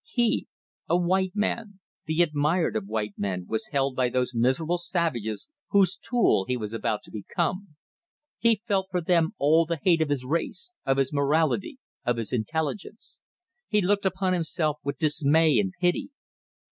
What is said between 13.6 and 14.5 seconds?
He looked upon